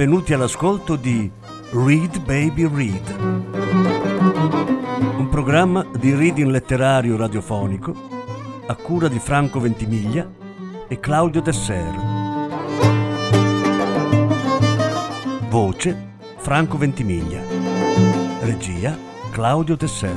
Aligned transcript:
benvenuti 0.00 0.32
all'ascolto 0.32 0.96
di 0.96 1.30
Read 1.72 2.24
Baby 2.24 2.66
Read, 2.74 3.16
un 5.18 5.28
programma 5.30 5.86
di 5.98 6.14
reading 6.14 6.48
letterario 6.48 7.18
radiofonico 7.18 7.94
a 8.66 8.74
cura 8.76 9.08
di 9.08 9.18
Franco 9.18 9.60
Ventimiglia 9.60 10.26
e 10.88 10.98
Claudio 11.00 11.42
Desser. 11.42 11.94
Voce 15.50 16.14
Franco 16.38 16.78
Ventimiglia. 16.78 17.42
Regia 18.40 18.96
Claudio 19.30 19.76
Desser. 19.76 20.16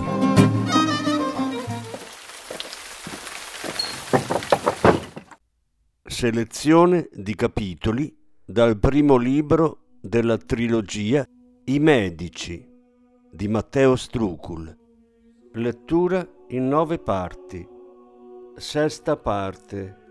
Selezione 6.05 7.09
di 7.11 7.35
capitoli 7.35 8.21
dal 8.45 8.77
primo 8.77 9.15
libro 9.15 9.82
della 10.05 10.37
trilogia 10.37 11.25
I 11.63 11.79
Medici 11.79 12.69
di 13.31 13.47
Matteo 13.47 13.95
Strucul. 13.95 14.77
Lettura 15.53 16.27
in 16.49 16.67
nove 16.67 16.99
parti. 16.99 17.65
Sesta 18.53 19.15
parte. 19.15 20.02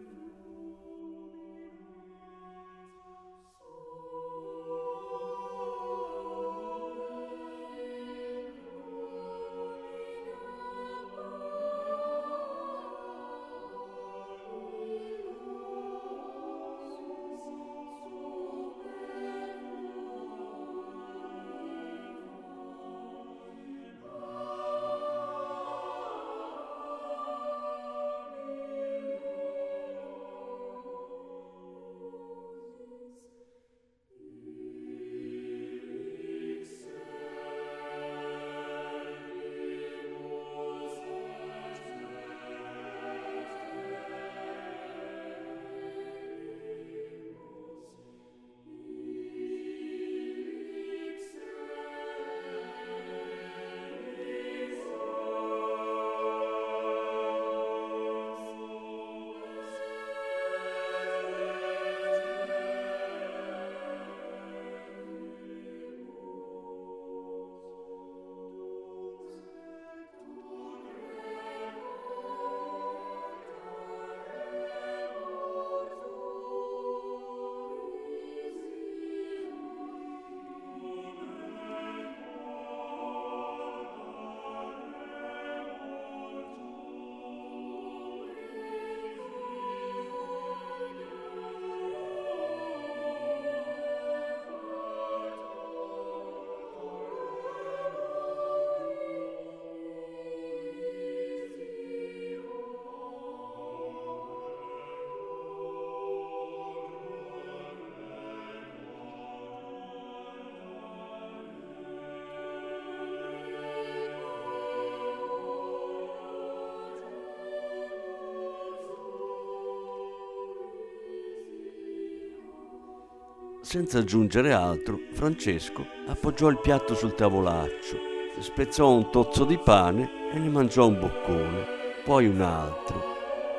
Senza 123.72 124.00
aggiungere 124.00 124.52
altro, 124.52 125.00
Francesco 125.12 125.86
appoggiò 126.06 126.50
il 126.50 126.60
piatto 126.60 126.94
sul 126.94 127.14
tavolaccio, 127.14 127.96
spezzò 128.38 128.92
un 128.92 129.10
tozzo 129.10 129.46
di 129.46 129.56
pane 129.56 130.30
e 130.30 130.38
ne 130.38 130.50
mangiò 130.50 130.88
un 130.88 131.00
boccone, 131.00 131.66
poi 132.04 132.26
un 132.26 132.42
altro. 132.42 133.02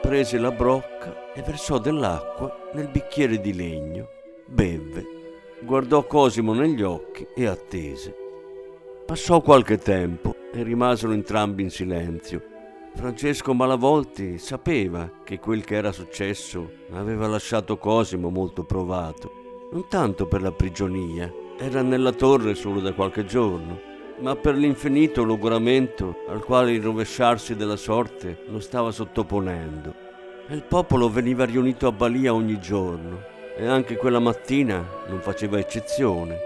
Prese 0.04 0.38
la 0.38 0.52
brocca 0.52 1.34
e 1.34 1.42
versò 1.42 1.80
dell'acqua 1.80 2.70
nel 2.74 2.90
bicchiere 2.90 3.42
di 3.42 3.56
legno. 3.56 4.08
Bevve, 4.46 5.04
guardò 5.64 6.06
Cosimo 6.06 6.54
negli 6.54 6.84
occhi 6.84 7.26
e 7.34 7.48
attese. 7.48 8.16
Passò 9.08 9.42
qualche 9.42 9.80
tempo 9.80 10.36
e 10.54 10.62
rimasero 10.62 11.14
entrambi 11.14 11.64
in 11.64 11.72
silenzio. 11.72 12.40
Francesco 12.94 13.56
Malavolti 13.56 14.38
sapeva 14.38 15.10
che 15.24 15.40
quel 15.40 15.64
che 15.64 15.74
era 15.74 15.92
successo 15.92 16.70
aveva 16.92 17.26
lasciato 17.26 17.78
Cosimo 17.78 18.30
molto 18.30 18.64
provato 18.64 19.42
non 19.74 19.88
tanto 19.88 20.28
per 20.28 20.44
la 20.44 20.52
prigionia, 20.52 21.34
era 21.58 21.82
nella 21.82 22.12
torre 22.12 22.54
solo 22.54 22.80
da 22.80 22.94
qualche 22.94 23.26
giorno, 23.26 23.82
ma 24.20 24.36
per 24.36 24.56
l'infinito 24.56 25.24
logoramento 25.24 26.18
al 26.28 26.44
quale 26.44 26.74
il 26.74 26.84
rovesciarsi 26.84 27.56
della 27.56 27.76
sorte 27.76 28.44
lo 28.50 28.60
stava 28.60 28.92
sottoponendo. 28.92 29.96
E 30.48 30.54
il 30.54 30.62
popolo 30.62 31.10
veniva 31.10 31.46
riunito 31.46 31.88
a 31.88 31.92
Balia 31.92 32.36
ogni 32.36 32.60
giorno 32.60 33.24
e 33.58 33.66
anche 33.66 33.98
quella 33.98 34.20
mattina 34.20 34.86
non 35.08 35.22
faceva 35.22 35.58
eccezione 35.58 36.38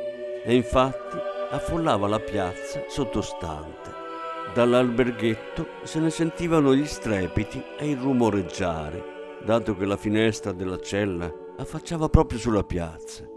e 0.45 0.55
infatti 0.55 1.17
affollava 1.49 2.07
la 2.07 2.19
piazza 2.19 2.85
sottostante. 2.87 4.05
Dall'alberghetto 4.53 5.67
se 5.83 5.99
ne 5.99 6.11
sentivano 6.11 6.73
gli 6.73 6.85
strepiti 6.85 7.61
e 7.77 7.89
il 7.89 7.97
rumoreggiare, 7.97 9.03
dato 9.43 9.75
che 9.75 9.85
la 9.85 9.97
finestra 9.97 10.53
della 10.53 10.79
cella 10.79 11.45
affacciava 11.57 12.09
proprio 12.09 12.39
sulla 12.39 12.63
piazza. 12.63 13.27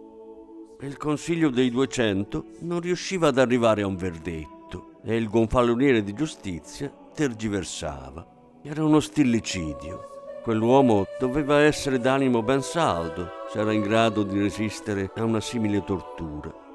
Il 0.81 0.97
Consiglio 0.97 1.51
dei 1.51 1.71
200 1.71 2.45
non 2.61 2.81
riusciva 2.81 3.29
ad 3.29 3.39
arrivare 3.39 3.83
a 3.83 3.87
un 3.87 3.97
verdetto 3.97 4.93
e 5.05 5.17
il 5.17 5.29
gonfaloniere 5.29 6.03
di 6.03 6.13
giustizia 6.13 6.91
tergiversava. 7.15 8.27
Era 8.63 8.85
uno 8.85 9.01
stillicidio. 9.01 10.09
Quell'uomo 10.43 11.07
doveva 11.19 11.61
essere 11.61 11.99
d'animo 11.99 12.43
ben 12.43 12.63
saldo 12.63 13.29
se 13.51 13.59
era 13.59 13.73
in 13.73 13.83
grado 13.83 14.23
di 14.23 14.39
resistere 14.39 15.11
a 15.17 15.25
una 15.25 15.41
simile 15.41 15.85
tortura. 15.85 16.70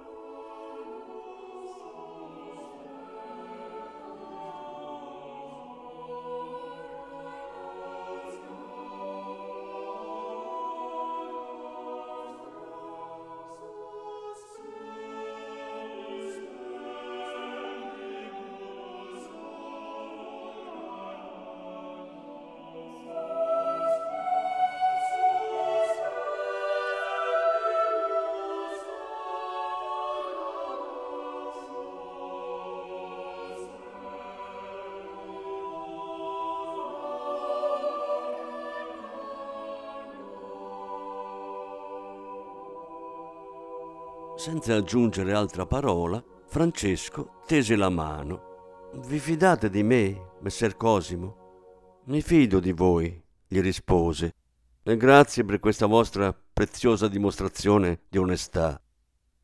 Senza 44.46 44.76
aggiungere 44.76 45.34
altra 45.34 45.66
parola, 45.66 46.24
Francesco 46.46 47.42
tese 47.48 47.76
la 47.76 47.90
mano. 47.90 48.92
Vi 49.08 49.18
fidate 49.18 49.72
di 49.72 49.82
me, 49.82 50.34
messer 50.42 50.78
Cosimo? 50.78 52.04
Mi 52.06 52.22
fido 52.22 52.60
di 52.60 52.72
voi, 52.72 53.20
gli 53.48 53.60
rispose, 53.60 54.36
e 54.84 54.98
grazie 54.98 55.44
per 55.46 55.60
questa 55.60 55.88
vostra 55.88 56.32
preziosa 56.32 57.08
dimostrazione 57.08 58.02
di 58.08 58.20
onestà. 58.20 58.80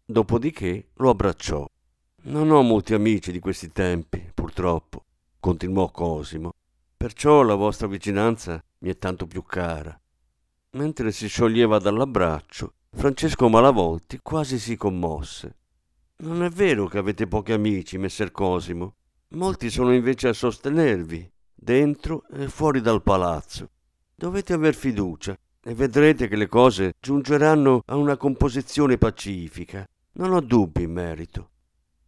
dopodiché 0.05 0.89
lo 0.97 1.09
abbracciò. 1.09 1.65
Non 2.25 2.51
ho 2.51 2.61
molti 2.61 2.93
amici 2.93 3.31
di 3.31 3.39
questi 3.39 3.71
tempi, 3.71 4.29
purtroppo, 4.31 5.05
continuò 5.39 5.89
Cosimo, 5.89 6.51
perciò 6.95 7.41
la 7.41 7.55
vostra 7.55 7.87
vicinanza 7.87 8.63
mi 8.81 8.91
è 8.91 8.97
tanto 8.99 9.25
più 9.25 9.41
cara. 9.41 9.99
Mentre 10.73 11.11
si 11.11 11.27
scioglieva 11.27 11.79
dall'abbraccio, 11.79 12.75
Francesco 13.01 13.49
Malavolti 13.49 14.19
quasi 14.21 14.59
si 14.59 14.75
commosse. 14.75 15.55
Non 16.17 16.43
è 16.43 16.49
vero 16.49 16.85
che 16.85 16.99
avete 16.99 17.25
pochi 17.25 17.51
amici, 17.51 17.97
messer 17.97 18.31
Cosimo. 18.31 18.95
Molti 19.29 19.71
sono 19.71 19.91
invece 19.93 20.27
a 20.27 20.33
sostenervi, 20.33 21.27
dentro 21.51 22.25
e 22.31 22.47
fuori 22.47 22.79
dal 22.79 23.01
palazzo. 23.01 23.71
Dovete 24.13 24.53
aver 24.53 24.75
fiducia 24.75 25.35
e 25.63 25.73
vedrete 25.73 26.27
che 26.27 26.35
le 26.35 26.47
cose 26.47 26.93
giungeranno 26.99 27.81
a 27.85 27.95
una 27.95 28.17
composizione 28.17 28.99
pacifica. 28.99 29.83
Non 30.13 30.33
ho 30.33 30.41
dubbi 30.41 30.83
in 30.83 30.91
merito. 30.91 31.49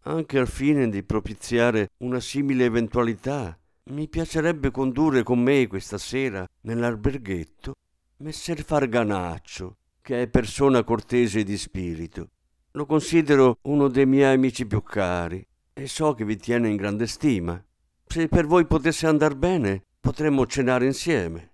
Anche 0.02 0.38
al 0.38 0.48
fine 0.48 0.90
di 0.90 1.02
propiziare 1.02 1.90
una 2.00 2.20
simile 2.20 2.66
eventualità, 2.66 3.58
mi 3.86 4.08
piacerebbe 4.08 4.70
condurre 4.70 5.24
con 5.24 5.40
me 5.40 5.66
questa 5.66 5.98
sera 5.98 6.48
nell'alberghetto 6.62 7.74
messer 8.18 8.64
Farganaccio, 8.64 9.76
che 10.04 10.24
è 10.24 10.28
persona 10.28 10.84
cortese 10.84 11.44
di 11.44 11.58
spirito. 11.58 12.28
Lo 12.72 12.86
considero 12.86 13.58
uno 13.64 13.88
dei 13.88 14.06
miei 14.06 14.34
amici 14.34 14.68
più 14.68 14.84
cari 14.84 15.44
e 15.72 15.88
so 15.88 16.14
che 16.14 16.26
vi 16.26 16.36
tiene 16.36 16.68
in 16.68 16.76
grande 16.76 17.08
stima. 17.08 17.64
Se 18.06 18.28
per 18.28 18.46
voi 18.46 18.66
potesse 18.66 19.08
andar 19.08 19.36
bene, 19.36 19.82
potremmo 20.02 20.46
cenare 20.46 20.86
insieme. 20.86 21.52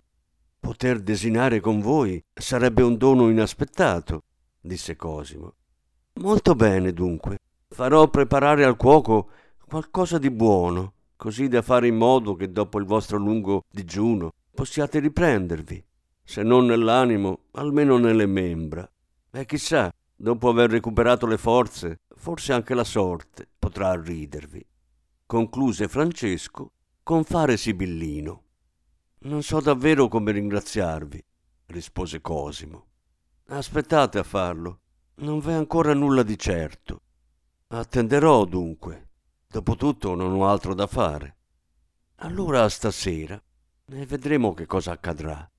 Poter 0.60 1.00
desinare 1.00 1.60
con 1.60 1.80
voi 1.80 2.22
sarebbe 2.34 2.81
un 2.81 2.98
dono 2.98 3.30
inaspettato, 3.30 4.24
disse 4.60 4.95
Cosimo. 4.95 5.54
Molto 6.16 6.56
bene, 6.56 6.92
dunque. 6.92 7.38
Farò 7.68 8.10
preparare 8.10 8.66
al 8.66 8.78
cuoco 8.78 9.30
qualcosa 9.68 10.18
di 10.18 10.31
buono, 10.31 10.94
così 11.16 11.48
da 11.48 11.62
fare 11.62 11.86
in 11.86 11.98
modo 11.98 12.34
che 12.34 12.52
dopo 12.52 12.80
il 12.80 12.86
vostro 12.86 13.18
lungo 13.18 13.63
digiuno 13.69 14.31
possiate 14.56 15.00
riprendervi, 15.00 15.86
se 16.30 16.44
non 16.44 16.68
nell'animo, 16.68 17.46
almeno 17.54 17.98
nelle 17.98 18.28
membra. 18.28 18.88
E 19.31 19.46
chissà, 19.48 19.92
dopo 20.16 20.48
aver 20.48 20.70
recuperato 20.70 21.26
le 21.26 21.40
forze, 21.40 22.02
forse 22.16 22.54
anche 22.54 22.76
la 22.76 22.84
sorte 22.84 23.50
potrà 23.58 24.00
ridervi. 24.00 24.64
Concluse 25.26 25.88
Francesco 25.88 26.74
con 27.02 27.24
fare 27.24 27.58
sibillino. 27.58 28.44
Non 29.22 29.42
so 29.42 29.60
davvero 29.60 30.08
come 30.08 30.31
ringraziarvi, 30.31 31.26
rispose 31.66 32.22
Cosimo. 32.22 32.86
Aspettate 33.48 34.20
a 34.20 34.24
farlo, 34.24 34.81
non 35.16 35.40
v'è 35.40 35.54
ancora 35.54 35.96
nulla 35.96 36.22
di 36.22 36.38
certo. 36.38 37.02
Attenderò 37.70 38.46
dunque. 38.46 39.08
Dopotutto 39.48 40.14
non 40.14 40.34
ho 40.34 40.48
altro 40.48 40.76
da 40.76 40.86
fare. 40.86 41.38
Allora 42.18 42.70
stasera 42.70 43.42
e 43.88 44.06
vedremo 44.06 44.54
che 44.54 44.68
cosa 44.68 44.92
accadrà. 44.92 45.50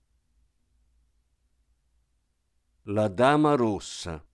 La 2.84 3.08
Dama 3.08 3.56
Rossa 3.56 4.24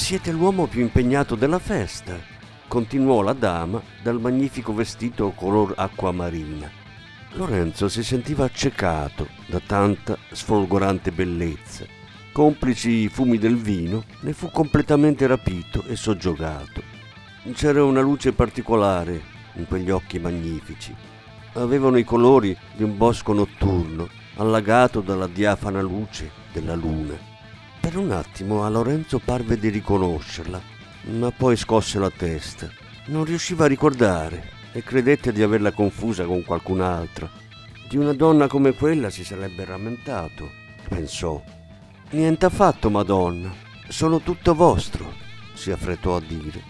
Siete 0.00 0.32
l'uomo 0.32 0.66
più 0.66 0.80
impegnato 0.80 1.36
della 1.36 1.60
festa, 1.60 2.18
continuò 2.66 3.20
la 3.20 3.34
dama 3.34 3.80
dal 4.02 4.18
magnifico 4.18 4.74
vestito 4.74 5.30
color 5.30 5.74
acquamarina. 5.76 6.68
Lorenzo 7.34 7.88
si 7.88 8.02
sentiva 8.02 8.44
accecato 8.44 9.28
da 9.46 9.60
tanta 9.64 10.16
sfolgorante 10.32 11.12
bellezza. 11.12 11.84
Complici 12.32 12.90
i 12.90 13.08
fumi 13.08 13.38
del 13.38 13.56
vino, 13.56 14.04
ne 14.22 14.32
fu 14.32 14.50
completamente 14.50 15.28
rapito 15.28 15.84
e 15.84 15.94
soggiogato. 15.94 16.82
C'era 17.52 17.84
una 17.84 18.00
luce 18.00 18.32
particolare 18.32 19.20
in 19.56 19.66
quegli 19.68 19.90
occhi 19.90 20.18
magnifici. 20.18 20.92
Avevano 21.52 21.98
i 21.98 22.04
colori 22.04 22.56
di 22.74 22.82
un 22.82 22.96
bosco 22.96 23.32
notturno, 23.32 24.08
allagato 24.38 25.02
dalla 25.02 25.28
diafana 25.28 25.82
luce 25.82 26.32
della 26.52 26.74
luna. 26.74 27.29
Per 27.80 27.96
un 27.96 28.12
attimo 28.12 28.64
a 28.64 28.68
Lorenzo 28.68 29.18
parve 29.18 29.58
di 29.58 29.68
riconoscerla, 29.68 30.60
ma 31.18 31.30
poi 31.30 31.56
scosse 31.56 31.98
la 31.98 32.10
testa. 32.10 32.68
Non 33.06 33.24
riusciva 33.24 33.64
a 33.64 33.68
ricordare 33.68 34.58
e 34.72 34.82
credette 34.84 35.32
di 35.32 35.42
averla 35.42 35.72
confusa 35.72 36.24
con 36.24 36.44
qualcun'altra. 36.44 37.28
Di 37.88 37.96
una 37.96 38.12
donna 38.12 38.46
come 38.46 38.74
quella 38.74 39.10
si 39.10 39.24
sarebbe 39.24 39.64
rammentato, 39.64 40.48
pensò. 40.88 41.42
Niente 42.10 42.46
affatto, 42.46 42.90
Madonna, 42.90 43.50
sono 43.88 44.20
tutto 44.20 44.54
vostro, 44.54 45.12
si 45.54 45.72
affrettò 45.72 46.16
a 46.16 46.20
dire. 46.20 46.62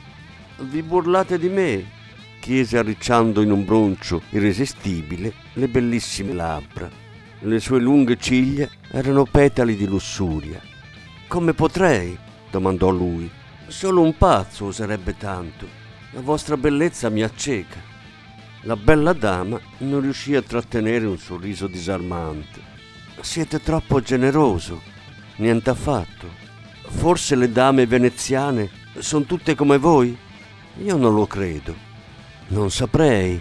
Vi 0.59 0.83
burlate 0.83 1.39
di 1.39 1.49
me? 1.49 1.99
chiese 2.41 2.79
arricciando 2.79 3.43
in 3.43 3.51
un 3.51 3.65
broncio 3.65 4.23
irresistibile 4.31 5.35
le 5.55 5.69
bellissime 5.69 6.33
labbra. 6.33 6.89
Le 7.41 7.61
sue 7.61 7.81
lunghe 7.81 8.17
ciglia 8.17 8.69
erano 8.91 9.25
petali 9.25 9.77
di 9.77 9.87
lussuria. 9.87 10.70
Come 11.31 11.55
potrei? 11.55 12.19
domandò 12.51 12.91
lui. 12.91 13.31
Solo 13.69 14.03
un 14.03 14.17
pazzo 14.17 14.65
oserebbe 14.65 15.17
tanto. 15.17 15.65
La 16.11 16.23
vostra 16.23 16.57
bellezza 16.57 17.09
mi 17.09 17.23
acceca. 17.23 17.81
La 18.63 18.75
bella 18.75 19.13
dama 19.13 19.61
non 19.79 20.01
riuscì 20.01 20.35
a 20.35 20.43
trattenere 20.43 21.07
un 21.07 21.19
sorriso 21.19 21.69
disarmante. 21.69 22.61
Siete 23.21 23.61
troppo 23.61 24.01
generoso. 24.01 24.83
Niente 25.37 25.71
affatto. 25.71 26.27
Forse 26.89 27.37
le 27.37 27.53
dame 27.53 27.87
veneziane 27.87 28.69
sono 28.99 29.25
tutte 29.25 29.55
come 29.55 29.79
voi? 29.79 30.19
Io 30.83 30.97
non 30.97 31.15
lo 31.15 31.29
credo. 31.29 31.77
Non 32.49 32.73
saprei. 32.73 33.41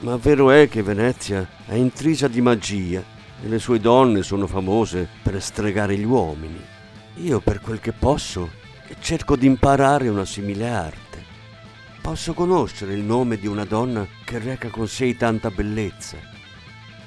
Ma 0.00 0.18
vero 0.18 0.50
è 0.50 0.68
che 0.68 0.82
Venezia 0.82 1.48
è 1.64 1.76
intrisa 1.76 2.28
di 2.28 2.42
magia 2.42 3.02
e 3.42 3.48
le 3.48 3.58
sue 3.58 3.80
donne 3.80 4.22
sono 4.22 4.46
famose 4.46 5.08
per 5.22 5.40
stregare 5.40 5.96
gli 5.96 6.04
uomini. 6.04 6.74
Io, 7.16 7.40
per 7.40 7.60
quel 7.60 7.80
che 7.80 7.92
posso, 7.92 8.50
cerco 9.00 9.36
di 9.36 9.46
imparare 9.46 10.08
una 10.08 10.26
simile 10.26 10.68
arte. 10.68 11.24
Posso 12.02 12.34
conoscere 12.34 12.92
il 12.92 13.02
nome 13.02 13.38
di 13.38 13.46
una 13.46 13.64
donna 13.64 14.06
che 14.24 14.38
reca 14.38 14.68
con 14.68 14.86
sé 14.86 15.16
tanta 15.16 15.50
bellezza. 15.50 16.18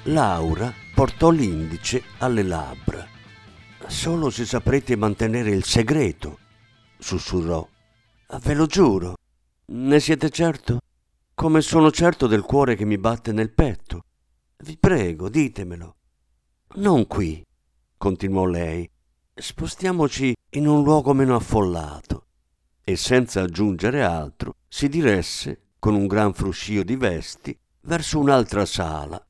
Laura 0.04 0.72
portò 0.94 1.30
l'indice 1.30 2.02
alle 2.18 2.42
labbra. 2.42 3.06
Solo 3.86 4.30
se 4.30 4.44
saprete 4.44 4.96
mantenere 4.96 5.50
il 5.50 5.64
segreto, 5.64 6.38
sussurrò. 6.98 7.66
Ve 8.42 8.54
lo 8.54 8.66
giuro. 8.66 9.14
Ne 9.66 10.00
siete 10.00 10.28
certo? 10.30 10.80
Come 11.34 11.60
sono 11.60 11.90
certo 11.90 12.26
del 12.26 12.42
cuore 12.42 12.74
che 12.74 12.84
mi 12.84 12.98
batte 12.98 13.32
nel 13.32 13.52
petto. 13.52 14.02
Vi 14.64 14.76
prego, 14.76 15.28
ditemelo. 15.28 15.94
Non 16.74 17.06
qui, 17.06 17.44
continuò 17.96 18.44
lei. 18.44 18.88
Spostiamoci 19.40 20.34
in 20.50 20.66
un 20.66 20.82
luogo 20.82 21.14
meno 21.14 21.34
affollato 21.34 22.26
e 22.84 22.94
senza 22.94 23.40
aggiungere 23.40 24.02
altro 24.02 24.56
si 24.68 24.86
diresse, 24.86 25.68
con 25.78 25.94
un 25.94 26.06
gran 26.06 26.34
fruscio 26.34 26.82
di 26.82 26.94
vesti, 26.94 27.58
verso 27.82 28.18
un'altra 28.18 28.66
sala. 28.66 29.24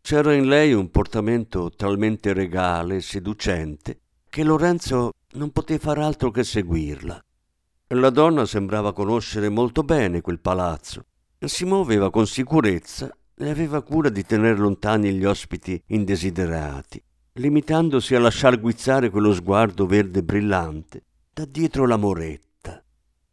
C'era 0.00 0.34
in 0.34 0.48
lei 0.48 0.72
un 0.72 0.90
portamento 0.90 1.70
talmente 1.70 2.32
regale 2.32 2.96
e 2.96 3.00
seducente 3.00 4.00
che 4.28 4.42
Lorenzo 4.42 5.12
non 5.34 5.52
poté 5.52 5.78
far 5.78 5.98
altro 5.98 6.32
che 6.32 6.42
seguirla. 6.42 7.24
La 7.88 8.10
donna 8.10 8.46
sembrava 8.46 8.92
conoscere 8.92 9.48
molto 9.50 9.84
bene 9.84 10.20
quel 10.20 10.40
palazzo. 10.40 11.04
Si 11.38 11.64
muoveva 11.64 12.10
con 12.10 12.26
sicurezza 12.26 13.16
e 13.36 13.48
aveva 13.48 13.82
cura 13.82 14.08
di 14.08 14.24
tener 14.24 14.58
lontani 14.58 15.12
gli 15.12 15.24
ospiti 15.24 15.80
indesiderati, 15.86 17.00
limitandosi 17.36 18.14
a 18.14 18.20
lasciar 18.20 18.60
guizzare 18.60 19.10
quello 19.10 19.34
sguardo 19.34 19.86
verde 19.86 20.22
brillante 20.22 21.02
da 21.32 21.44
dietro 21.44 21.84
la 21.84 21.96
moretta. 21.96 22.80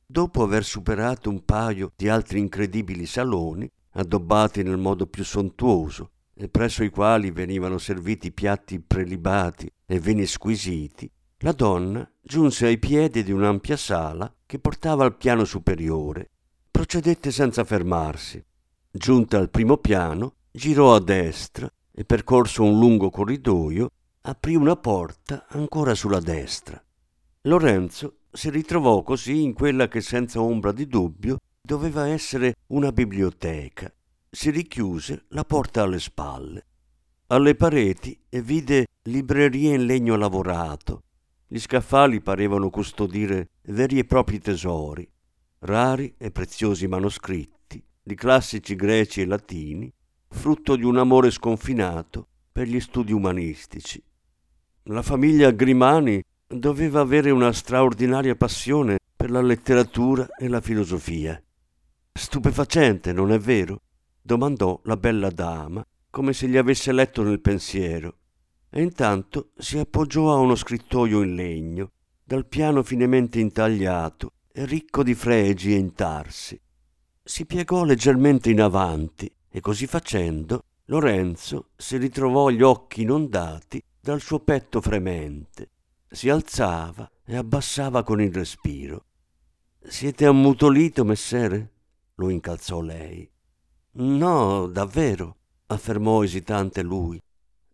Dopo 0.03 0.41
aver 0.41 0.63
superato 0.63 1.29
un 1.29 1.45
paio 1.45 1.91
di 1.95 2.09
altri 2.09 2.39
incredibili 2.39 3.05
saloni, 3.05 3.71
addobbati 3.91 4.63
nel 4.63 4.79
modo 4.79 5.05
più 5.05 5.23
sontuoso, 5.23 6.13
e 6.33 6.49
presso 6.49 6.83
i 6.83 6.89
quali 6.89 7.29
venivano 7.29 7.77
serviti 7.77 8.31
piatti 8.31 8.79
prelibati 8.79 9.71
e 9.85 9.99
vini 9.99 10.25
squisiti, 10.25 11.07
la 11.41 11.51
donna 11.51 12.09
giunse 12.19 12.65
ai 12.65 12.79
piedi 12.79 13.23
di 13.23 13.31
un'ampia 13.31 13.77
sala 13.77 14.33
che 14.47 14.57
portava 14.57 15.03
al 15.03 15.15
piano 15.15 15.45
superiore. 15.45 16.31
Procedette 16.71 17.29
senza 17.29 17.63
fermarsi. 17.63 18.43
Giunta 18.89 19.37
al 19.37 19.51
primo 19.51 19.77
piano, 19.77 20.37
girò 20.51 20.95
a 20.95 20.99
destra 20.99 21.71
e 21.91 22.05
percorso 22.05 22.63
un 22.63 22.79
lungo 22.79 23.09
corridoio, 23.09 23.89
aprì 24.21 24.55
una 24.55 24.75
porta 24.75 25.45
ancora 25.49 25.93
sulla 25.93 26.19
destra. 26.19 26.81
Lorenzo 27.43 28.19
si 28.31 28.49
ritrovò 28.49 29.01
così 29.03 29.41
in 29.41 29.53
quella 29.53 29.87
che 29.87 30.01
senza 30.01 30.41
ombra 30.41 30.71
di 30.71 30.87
dubbio 30.87 31.37
doveva 31.61 32.07
essere 32.07 32.55
una 32.67 32.91
biblioteca. 32.91 33.91
Si 34.29 34.49
richiuse 34.49 35.25
la 35.29 35.43
porta 35.43 35.83
alle 35.83 35.99
spalle. 35.99 36.65
Alle 37.27 37.55
pareti 37.55 38.19
vide 38.29 38.87
librerie 39.03 39.73
in 39.73 39.85
legno 39.85 40.15
lavorato. 40.15 41.03
Gli 41.47 41.59
scaffali 41.59 42.21
parevano 42.21 42.69
custodire 42.69 43.49
veri 43.63 43.99
e 43.99 44.05
propri 44.05 44.39
tesori, 44.39 45.09
rari 45.59 46.13
e 46.17 46.31
preziosi 46.31 46.87
manoscritti, 46.87 47.83
di 48.01 48.15
classici 48.15 48.75
greci 48.75 49.21
e 49.21 49.25
latini, 49.25 49.91
frutto 50.31 50.75
di 50.75 50.83
un 50.83 50.97
amore 50.97 51.29
sconfinato 51.29 52.27
per 52.51 52.67
gli 52.67 52.79
studi 52.79 53.11
umanistici. 53.11 54.01
La 54.85 55.01
famiglia 55.01 55.51
Grimani 55.51 56.23
doveva 56.47 57.01
avere 57.01 57.29
una 57.29 57.51
straordinaria 57.51 58.35
passione 58.35 58.97
per 59.15 59.29
la 59.29 59.41
letteratura 59.41 60.27
e 60.37 60.47
la 60.47 60.61
filosofia. 60.61 61.41
Stupefacente, 62.11 63.13
non 63.13 63.31
è 63.31 63.37
vero? 63.37 63.81
domandò 64.21 64.79
la 64.83 64.97
bella 64.97 65.29
dama, 65.29 65.85
come 66.09 66.33
se 66.33 66.47
gli 66.47 66.57
avesse 66.57 66.91
letto 66.91 67.23
nel 67.23 67.41
pensiero, 67.41 68.17
e 68.69 68.81
intanto 68.81 69.51
si 69.57 69.77
appoggiò 69.77 70.31
a 70.31 70.37
uno 70.37 70.55
scrittoio 70.55 71.21
in 71.21 71.35
legno, 71.35 71.91
dal 72.23 72.45
piano 72.45 72.83
finemente 72.83 73.39
intagliato 73.39 74.33
e 74.51 74.65
ricco 74.65 75.03
di 75.03 75.13
fregi 75.13 75.73
e 75.73 75.77
intarsi. 75.77 76.59
Si 77.23 77.45
piegò 77.45 77.83
leggermente 77.83 78.49
in 78.49 78.61
avanti 78.61 79.31
e 79.51 79.59
così 79.59 79.85
facendo 79.85 80.63
Lorenzo 80.85 81.69
si 81.75 81.97
ritrovò 81.97 82.49
gli 82.49 82.61
occhi 82.61 83.03
inondati 83.03 83.83
dal 83.99 84.21
suo 84.21 84.39
petto 84.39 84.81
fremente 84.81 85.69
si 86.11 86.27
alzava 86.29 87.09
e 87.23 87.37
abbassava 87.37 88.03
con 88.03 88.21
il 88.21 88.33
respiro. 88.33 89.05
Siete 89.81 90.25
ammutolito, 90.25 91.05
messere? 91.05 91.69
lo 92.15 92.29
incalzò 92.29 92.81
lei. 92.81 93.27
No, 93.93 94.67
davvero, 94.67 95.37
affermò 95.67 96.23
esitante 96.23 96.83
lui. 96.83 97.19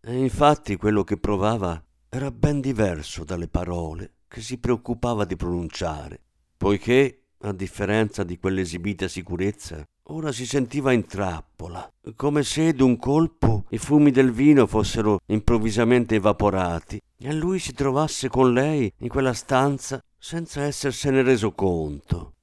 E 0.00 0.16
infatti 0.16 0.76
quello 0.76 1.02
che 1.02 1.18
provava 1.18 1.84
era 2.08 2.30
ben 2.30 2.60
diverso 2.60 3.24
dalle 3.24 3.48
parole 3.48 4.14
che 4.28 4.40
si 4.40 4.58
preoccupava 4.58 5.24
di 5.24 5.36
pronunciare, 5.36 6.22
poiché, 6.56 7.24
a 7.40 7.52
differenza 7.52 8.22
di 8.22 8.38
quell'esibita 8.38 9.08
sicurezza, 9.08 9.84
ora 10.10 10.32
si 10.32 10.46
sentiva 10.46 10.92
in 10.92 11.06
trappola, 11.06 11.90
come 12.14 12.42
se 12.42 12.72
d'un 12.72 12.96
colpo 12.96 13.64
i 13.70 13.78
fumi 13.78 14.10
del 14.10 14.32
vino 14.32 14.66
fossero 14.66 15.20
improvvisamente 15.26 16.14
evaporati 16.14 17.00
e 17.18 17.32
lui 17.32 17.58
si 17.58 17.72
trovasse 17.72 18.28
con 18.28 18.52
lei 18.52 18.90
in 18.98 19.08
quella 19.08 19.34
stanza 19.34 20.02
senza 20.16 20.64
essersene 20.64 21.22
reso 21.22 21.52
conto. 21.52 22.34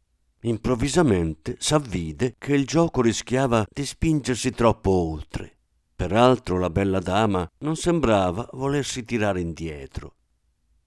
Improvvisamente 0.42 1.56
s'avvide 1.58 2.36
che 2.38 2.54
il 2.54 2.68
gioco 2.68 3.02
rischiava 3.02 3.66
di 3.68 3.86
spingersi 3.86 4.52
troppo 4.52 4.92
oltre. 4.92 5.58
Peraltro 5.96 6.60
la 6.60 6.70
bella 6.70 7.00
dama 7.00 7.50
non 7.60 7.76
sembrava 7.76 8.48
volersi 8.54 9.04
tirare 9.04 9.42
indietro. 9.42 10.14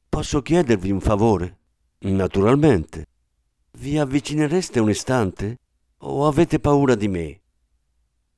Posso 0.08 0.42
chiedervi 0.42 0.90
un 0.90 1.00
favore? 1.00 1.56
Naturalmente. 2.00 3.06
Vi 3.72 3.98
avvicinereste 3.98 4.78
un 4.78 4.90
istante? 4.90 5.56
O 6.02 6.26
avete 6.26 6.60
paura 6.60 6.94
di 6.94 7.08
me? 7.08 7.40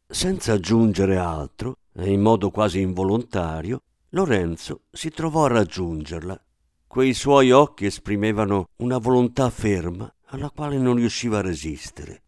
Senza 0.06 0.54
aggiungere 0.54 1.18
altro, 1.18 1.74
e 1.92 2.10
in 2.10 2.22
modo 2.22 2.50
quasi 2.50 2.80
involontario, 2.80 3.82
Lorenzo 4.10 4.84
si 4.90 5.10
trovò 5.10 5.44
a 5.44 5.48
raggiungerla. 5.48 6.42
Quei 6.86 7.12
suoi 7.12 7.50
occhi 7.50 7.84
esprimevano 7.84 8.68
una 8.76 8.96
volontà 8.96 9.50
ferma 9.50 10.12
alla 10.26 10.50
quale 10.50 10.78
non 10.78 10.96
riusciva 10.96 11.38
a 11.38 11.42
resistere. 11.42 12.22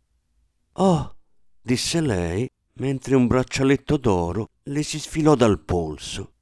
Oh, 0.74 1.16
disse 1.60 2.00
lei, 2.02 2.46
mentre 2.74 3.14
un 3.14 3.26
braccialetto 3.26 3.96
d'oro 3.96 4.50
le 4.64 4.82
si 4.82 4.98
sfilò 4.98 5.34
dal 5.34 5.60
polso. 5.60 6.32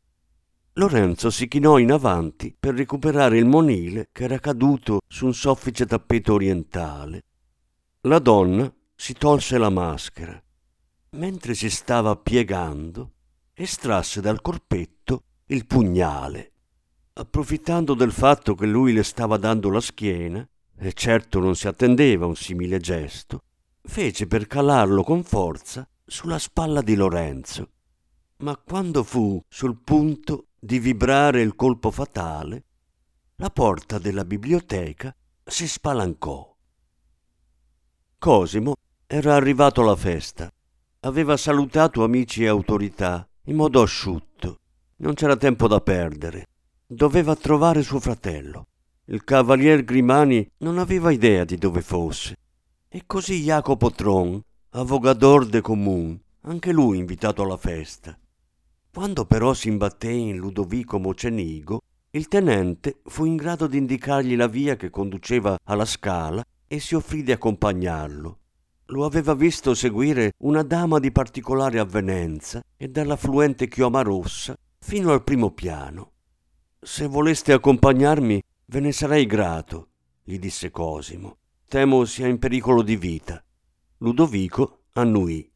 Lorenzo 0.75 1.31
si 1.31 1.47
chinò 1.47 1.79
in 1.79 1.93
avanti 1.93 2.55
per 2.59 2.75
recuperare 2.75 3.39
il 3.39 3.47
monile 3.47 4.09
che 4.13 4.25
era 4.25 4.39
caduto 4.39 4.99
su 5.07 5.27
un 5.27 5.35
soffice 5.35 5.87
tappeto 5.87 6.35
orientale. 6.35 7.25
La 8.03 8.19
donna 8.19 8.73
si 9.01 9.15
tolse 9.15 9.57
la 9.57 9.71
maschera. 9.71 10.39
Mentre 11.13 11.55
si 11.55 11.71
stava 11.71 12.17
piegando, 12.17 13.13
estrasse 13.55 14.21
dal 14.21 14.43
corpetto 14.43 15.23
il 15.47 15.65
pugnale. 15.65 16.53
Approfittando 17.15 17.95
del 17.95 18.13
fatto 18.13 18.55
che 18.55 18.67
lui 18.67 18.93
le 18.93 19.03
stava 19.03 19.39
dando 19.39 19.71
la 19.71 19.81
schiena, 19.81 20.47
e 20.77 20.93
certo 20.93 21.39
non 21.39 21.57
si 21.57 21.67
attendeva 21.67 22.27
un 22.27 22.37
simile 22.37 22.79
gesto, 22.79 23.45
fece 23.81 24.27
per 24.27 24.47
calarlo 24.47 25.03
con 25.03 25.25
forza 25.25 25.89
sulla 26.05 26.39
spalla 26.39 26.83
di 26.83 26.95
Lorenzo. 26.95 27.71
Ma 28.41 28.55
quando 28.59 29.03
fu 29.03 29.43
sul 29.49 29.81
punto 29.81 30.49
di 30.59 30.79
vibrare 30.79 31.41
il 31.41 31.57
colpo 31.57 31.91
fatale, 31.91 32.65
la 33.37 33.49
porta 33.49 33.99
della 33.99 34.27
biblioteca 34.27 35.17
si 35.43 35.67
spalancò. 35.67 36.55
Cosimo 38.19 38.75
era 39.13 39.35
arrivato 39.35 39.81
alla 39.81 39.97
festa. 39.97 40.49
Aveva 41.01 41.37
salutato 41.37 42.05
amici 42.05 42.45
e 42.45 42.47
autorità 42.47 43.29
in 43.47 43.57
modo 43.57 43.83
asciutto. 43.83 44.59
Non 44.99 45.15
c'era 45.15 45.37
tempo 45.37 45.67
da 45.67 45.81
perdere. 45.81 46.47
Doveva 46.87 47.35
trovare 47.35 47.83
suo 47.83 47.99
fratello. 47.99 48.69
Il 49.07 49.25
cavalier 49.25 49.83
Grimani 49.83 50.49
non 50.59 50.79
aveva 50.79 51.11
idea 51.11 51.45
di 51.45 51.57
dove 51.57 51.83
fosse. 51.83 52.37
E 52.89 53.03
così 53.05 53.43
Jacopo 53.43 53.91
Tron, 53.91 54.41
avogador 54.71 55.45
de 55.47 55.61
comun, 55.61 56.17
anche 56.43 56.71
lui 56.71 56.99
invitato 56.99 57.43
alla 57.43 57.57
festa. 57.57 58.17
Quando 58.93 59.25
però 59.25 59.55
si 59.55 59.67
imbatté 59.67 60.13
in 60.13 60.37
Ludovico 60.37 61.01
Mocenigo, 61.01 61.81
il 62.13 62.29
tenente 62.29 63.01
fu 63.07 63.25
in 63.25 63.35
grado 63.35 63.67
di 63.67 63.77
indicargli 63.77 64.37
la 64.37 64.47
via 64.47 64.77
che 64.77 64.89
conduceva 64.89 65.59
alla 65.65 65.85
scala 65.85 66.45
e 66.69 66.79
si 66.79 66.95
offrì 66.95 67.25
di 67.25 67.33
accompagnarlo. 67.33 68.40
Lo 68.93 69.05
aveva 69.05 69.35
visto 69.35 69.73
seguire 69.75 70.33
una 70.39 70.63
dama 70.63 70.99
di 70.99 71.13
particolare 71.13 71.79
avvenenza 71.79 72.61
e 72.77 72.89
dall'affluente 72.89 73.69
Chioma 73.69 74.03
Rossa 74.03 74.57
fino 74.81 75.13
al 75.13 75.23
primo 75.23 75.53
piano. 75.53 76.11
Se 76.81 77.07
voleste 77.07 77.53
accompagnarmi, 77.53 78.43
ve 78.65 78.81
ne 78.81 78.91
sarei 78.91 79.27
grato, 79.27 79.91
gli 80.25 80.41
disse 80.41 80.73
Cosimo. 80.73 81.37
Temo 81.69 82.05
sia 82.05 82.27
in 82.27 82.41
pericolo 82.41 82.83
di 82.83 82.97
vita. 82.97 83.41
Ludovico 83.99 84.87
annuì. 84.95 85.49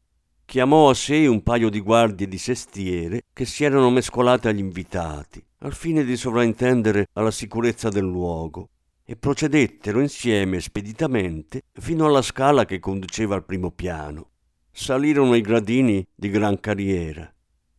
Chiamò 0.45 0.89
a 0.89 0.93
sé 0.93 1.27
un 1.27 1.43
paio 1.43 1.69
di 1.69 1.81
guardie 1.81 2.29
di 2.29 2.37
sestiere 2.37 3.23
che 3.33 3.43
si 3.43 3.65
erano 3.65 3.89
mescolate 3.89 4.47
agli 4.47 4.59
invitati, 4.59 5.45
al 5.59 5.73
fine 5.73 6.05
di 6.05 6.15
sovraintendere 6.15 7.07
alla 7.13 7.31
sicurezza 7.31 7.89
del 7.89 8.05
luogo, 8.05 8.69
e 9.05 9.15
procedettero 9.15 9.99
insieme 9.99 10.59
speditamente 10.59 11.61
fino 11.73 12.05
alla 12.05 12.23
scala 12.23 12.65
che 12.65 12.79
conduceva 12.79 13.35
al 13.35 13.45
primo 13.45 13.71
piano. 13.71 14.31
Salirono 14.71 15.35
i 15.35 15.41
gradini 15.41 16.05
di 16.13 16.29
gran 16.29 16.59
carriera. 16.59 17.31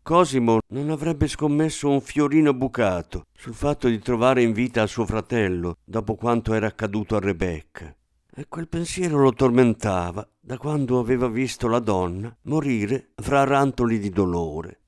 Cosimo 0.03 0.61
non 0.69 0.91
avrebbe 0.91 1.27
scommesso 1.27 1.91
un 1.91 2.01
fiorino 2.01 2.55
bucato 2.55 3.25
sul 3.37 3.55
fatto 3.55 3.89
di 3.89 3.99
trovare 3.99 4.41
in 4.41 4.53
vita 4.53 4.87
suo 4.87 5.05
fratello 5.05 5.79
dopo 5.85 6.15
quanto 6.15 6.55
era 6.55 6.69
accaduto 6.69 7.17
a 7.17 7.21
Rebecca. 7.21 7.93
E 8.33 8.47
quel 8.49 8.69
pensiero 8.69 9.19
lo 9.19 9.33
tormentava 9.33 10.27
da 10.39 10.59
quando 10.59 11.01
aveva 11.01 11.27
visto 11.27 11.67
la 11.67 11.81
donna 11.81 12.35
morire 12.43 13.11
fra 13.17 13.43
rantoli 13.43 13.99
di 13.99 14.11
dolore. 14.11 14.81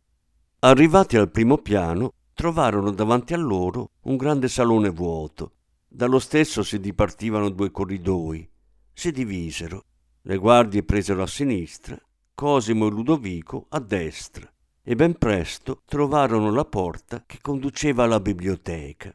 Arrivati 0.61 1.17
al 1.17 1.31
primo 1.31 1.59
piano, 1.59 2.13
trovarono 2.33 2.93
davanti 2.93 3.35
a 3.35 3.39
loro 3.39 3.91
un 4.03 4.17
grande 4.17 4.47
salone 4.47 4.91
vuoto. 4.91 5.55
Dallo 5.99 6.21
stesso 6.21 6.63
si 6.63 6.79
dipartivano 6.79 7.49
due 7.49 7.73
corridoi. 7.73 8.49
Si 8.93 9.11
divisero. 9.11 9.85
Le 10.23 10.37
guardie 10.37 10.85
presero 10.85 11.25
a 11.25 11.27
sinistra, 11.27 12.01
Cosimo 12.37 12.87
e 12.87 12.91
Ludovico 12.91 13.67
a 13.71 13.81
destra 13.81 14.49
e 14.81 14.95
ben 14.95 15.19
presto 15.19 15.83
trovarono 15.85 16.53
la 16.53 16.65
porta 16.65 17.25
che 17.27 17.39
conduceva 17.41 18.05
alla 18.05 18.21
biblioteca. 18.21 19.13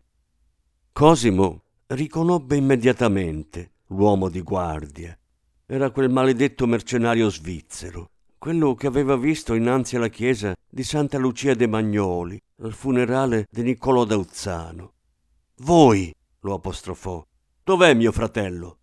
Cosimo 0.91 1.61
riconobbe 1.87 2.57
immediatamente 2.57 3.75
l'uomo 3.87 4.27
di 4.27 4.41
guardia. 4.41 5.17
Era 5.65 5.89
quel 5.89 6.09
maledetto 6.09 6.67
mercenario 6.67 7.29
svizzero, 7.29 8.09
quello 8.37 8.75
che 8.75 8.87
aveva 8.87 9.15
visto 9.15 9.53
innanzi 9.53 9.95
alla 9.95 10.09
chiesa 10.09 10.53
di 10.69 10.83
Santa 10.83 11.17
Lucia 11.17 11.53
de 11.53 11.65
Magnoli, 11.65 12.37
al 12.61 12.73
funerale 12.73 13.47
di 13.49 13.61
Niccolò 13.61 14.03
Dauzzano. 14.03 14.91
Voi, 15.59 16.13
lo 16.43 16.53
apostrofò, 16.53 17.25
dov'è 17.63 17.93
mio 17.93 18.11
fratello? 18.11 18.77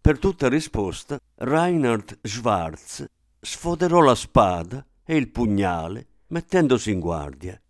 Per 0.00 0.18
tutta 0.18 0.48
risposta, 0.48 1.18
Reinhard 1.34 2.18
Schwarz 2.22 3.04
sfoderò 3.40 4.00
la 4.00 4.14
spada 4.14 4.84
e 5.04 5.16
il 5.16 5.30
pugnale, 5.30 6.06
mettendosi 6.28 6.90
in 6.90 7.00
guardia. 7.00 7.60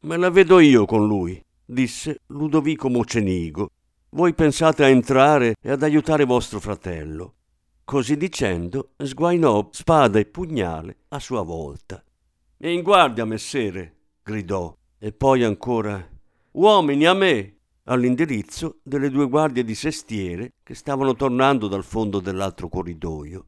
Me 0.00 0.16
la 0.16 0.30
vedo 0.30 0.60
io 0.60 0.84
con 0.84 1.06
lui, 1.06 1.42
disse 1.64 2.22
Ludovico 2.26 2.88
Mocenigo. 2.88 3.70
Voi 4.10 4.34
pensate 4.34 4.84
a 4.84 4.88
entrare 4.88 5.56
e 5.60 5.70
ad 5.70 5.82
aiutare 5.82 6.24
vostro 6.24 6.60
fratello. 6.60 7.34
Così 7.84 8.16
dicendo, 8.16 8.92
sguainò 8.96 9.68
spada 9.72 10.18
e 10.18 10.24
pugnale 10.24 10.98
a 11.08 11.18
sua 11.18 11.42
volta. 11.42 12.02
In 12.58 12.82
guardia, 12.82 13.24
messere, 13.24 13.96
gridò, 14.22 14.74
e 14.98 15.12
poi 15.12 15.44
ancora 15.44 16.14
Uomini 16.52 17.04
a 17.04 17.12
me! 17.12 17.55
All'indirizzo 17.86 18.78
delle 18.82 19.10
due 19.10 19.28
guardie 19.28 19.64
di 19.64 19.74
sestiere 19.74 20.54
che 20.62 20.74
stavano 20.74 21.14
tornando 21.14 21.68
dal 21.68 21.84
fondo 21.84 22.20
dell'altro 22.20 22.68
corridoio. 22.68 23.46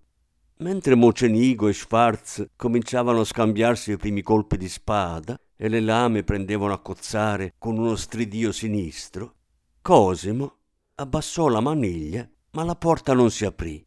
Mentre 0.59 0.97
Mocenigo 0.97 1.69
e 1.69 1.73
Schwarz 1.73 2.45
cominciavano 2.57 3.21
a 3.21 3.25
scambiarsi 3.25 3.93
i 3.93 3.97
primi 3.97 4.23
colpi 4.23 4.57
di 4.57 4.69
spada 4.69 5.39
e 5.57 5.69
le 5.69 5.81
lame 5.81 6.25
prendevano 6.25 6.73
a 6.73 6.81
cozzare 6.81 7.55
con 7.59 7.79
uno 7.79 7.95
stridio 7.95 8.51
sinistro, 8.51 9.35
Cosimo 9.81 10.57
abbassò 10.97 11.49
la 11.49 11.61
maniglia, 11.61 12.29
ma 12.53 12.65
la 12.65 12.75
porta 12.75 13.15
non 13.15 13.31
si 13.31 13.45
aprì. 13.45 13.85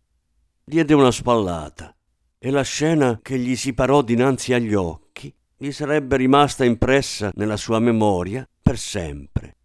Diede 0.64 0.94
una 0.94 1.12
spallata 1.12 1.96
e 2.40 2.50
la 2.50 2.64
scena 2.64 3.20
che 3.22 3.38
gli 3.38 3.56
si 3.56 3.74
parò 3.74 4.02
dinanzi 4.02 4.54
agli 4.54 4.74
occhi 4.74 5.34
gli 5.56 5.72
sarebbe 5.72 6.18
rimasta 6.18 6.66
impressa 6.66 7.32
nella 7.36 7.58
sua 7.58 7.80
memoria 7.80 8.48
per 8.62 8.80
sempre. 8.80 9.58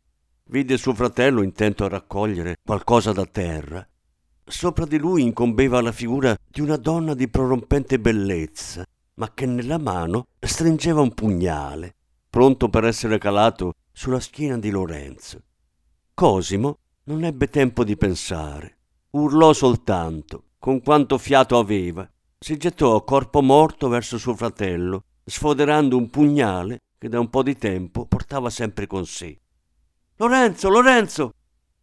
Vide 0.48 0.76
suo 0.76 0.94
fratello 0.94 1.42
intento 1.42 1.84
a 1.84 1.88
raccogliere 1.88 2.56
qualcosa 2.64 3.12
da 3.12 3.26
terra 3.26 3.86
Sopra 4.48 4.86
di 4.86 4.96
lui 4.96 5.22
incombeva 5.22 5.80
la 5.80 5.90
figura 5.90 6.36
di 6.48 6.60
una 6.60 6.76
donna 6.76 7.14
di 7.14 7.26
prorompente 7.26 7.98
bellezza, 7.98 8.84
ma 9.14 9.34
che 9.34 9.44
nella 9.44 9.76
mano 9.76 10.28
stringeva 10.38 11.00
un 11.00 11.12
pugnale, 11.14 11.96
pronto 12.30 12.68
per 12.68 12.84
essere 12.84 13.18
calato 13.18 13.74
sulla 13.90 14.20
schiena 14.20 14.56
di 14.56 14.70
Lorenzo. 14.70 15.40
Cosimo 16.14 16.78
non 17.04 17.24
ebbe 17.24 17.48
tempo 17.48 17.82
di 17.82 17.96
pensare. 17.96 18.76
Urlò 19.10 19.52
soltanto, 19.52 20.50
con 20.60 20.80
quanto 20.80 21.18
fiato 21.18 21.58
aveva. 21.58 22.08
Si 22.38 22.56
gettò 22.56 22.94
a 22.94 23.02
corpo 23.02 23.42
morto 23.42 23.88
verso 23.88 24.16
suo 24.16 24.36
fratello, 24.36 25.06
sfoderando 25.24 25.96
un 25.96 26.08
pugnale 26.08 26.82
che 26.96 27.08
da 27.08 27.18
un 27.18 27.30
po' 27.30 27.42
di 27.42 27.56
tempo 27.56 28.06
portava 28.06 28.48
sempre 28.48 28.86
con 28.86 29.04
sé. 29.06 29.40
Lorenzo, 30.18 30.70
Lorenzo! 30.70 31.32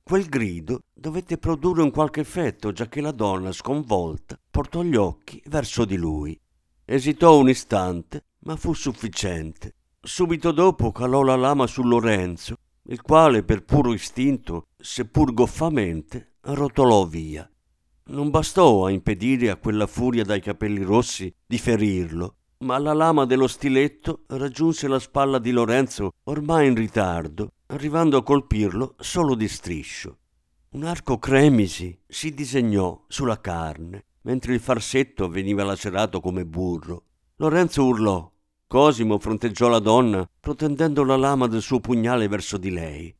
Quel 0.01 0.25
grido 0.25 0.79
dovette 0.91 1.37
produrre 1.37 1.83
un 1.83 1.91
qualche 1.91 2.21
effetto, 2.21 2.71
giacché 2.71 2.99
la 2.99 3.11
donna, 3.11 3.51
sconvolta, 3.51 4.39
portò 4.49 4.81
gli 4.81 4.95
occhi 4.95 5.39
verso 5.45 5.85
di 5.85 5.97
lui. 5.97 6.35
Esitò 6.83 7.37
un 7.37 7.49
istante, 7.49 8.25
ma 8.45 8.55
fu 8.55 8.73
sufficiente. 8.73 9.75
Subito 10.01 10.51
dopo 10.51 10.91
calò 10.91 11.21
la 11.21 11.35
lama 11.35 11.67
su 11.67 11.83
Lorenzo, 11.83 12.55
il 12.87 13.03
quale, 13.03 13.43
per 13.43 13.65
puro 13.65 13.93
istinto, 13.93 14.69
seppur 14.77 15.31
goffamente, 15.31 16.37
rotolò 16.41 17.05
via. 17.05 17.47
Non 18.05 18.31
bastò 18.31 18.87
a 18.87 18.89
impedire 18.89 19.51
a 19.51 19.57
quella 19.57 19.85
furia 19.85 20.23
dai 20.23 20.41
capelli 20.41 20.81
rossi 20.81 21.31
di 21.45 21.59
ferirlo, 21.59 22.37
ma 22.63 22.79
la 22.79 22.93
lama 22.93 23.25
dello 23.25 23.47
stiletto 23.47 24.23
raggiunse 24.29 24.87
la 24.87 24.97
spalla 24.97 25.37
di 25.37 25.51
Lorenzo 25.51 26.13
ormai 26.23 26.67
in 26.67 26.73
ritardo 26.73 27.51
arrivando 27.73 28.17
a 28.17 28.23
colpirlo 28.23 28.95
solo 28.99 29.35
di 29.35 29.47
striscio. 29.47 30.17
Un 30.69 30.83
arco 30.83 31.17
cremisi 31.17 31.97
si 32.07 32.33
disegnò 32.33 33.03
sulla 33.07 33.41
carne, 33.41 34.05
mentre 34.21 34.53
il 34.53 34.59
farsetto 34.59 35.27
veniva 35.27 35.63
lacerato 35.63 36.19
come 36.19 36.45
burro. 36.45 37.05
Lorenzo 37.37 37.85
urlò. 37.85 38.31
Cosimo 38.67 39.19
fronteggiò 39.19 39.67
la 39.67 39.79
donna, 39.79 40.27
protendendo 40.39 41.03
la 41.03 41.17
lama 41.17 41.47
del 41.47 41.61
suo 41.61 41.79
pugnale 41.79 42.27
verso 42.27 42.57
di 42.57 42.71
lei. 42.71 43.13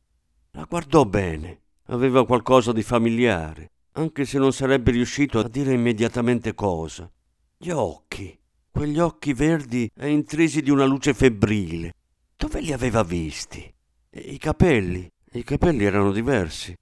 La 0.52 0.64
guardò 0.68 1.04
bene. 1.04 1.60
Aveva 1.88 2.24
qualcosa 2.24 2.72
di 2.72 2.82
familiare, 2.82 3.72
anche 3.92 4.24
se 4.24 4.38
non 4.38 4.52
sarebbe 4.52 4.90
riuscito 4.92 5.38
a 5.38 5.48
dire 5.48 5.74
immediatamente 5.74 6.54
cosa. 6.54 7.10
Gli 7.56 7.70
occhi, 7.70 8.36
quegli 8.70 8.98
occhi 8.98 9.32
verdi 9.32 9.90
e 9.94 10.08
intrisi 10.10 10.62
di 10.62 10.70
una 10.70 10.84
luce 10.84 11.12
febbrile. 11.12 11.92
Dove 12.36 12.60
li 12.60 12.72
aveva 12.72 13.02
visti? 13.02 13.73
I 14.16 14.38
capelli, 14.38 15.10
i 15.32 15.42
capelli 15.42 15.84
erano 15.84 16.12
diversi. 16.12 16.72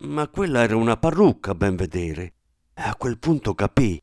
Ma 0.00 0.28
quella 0.28 0.62
era 0.62 0.76
una 0.76 0.98
parrucca, 0.98 1.54
ben 1.54 1.74
vedere. 1.74 2.34
E 2.74 2.82
a 2.82 2.94
quel 2.96 3.18
punto 3.18 3.54
capì. 3.54 3.98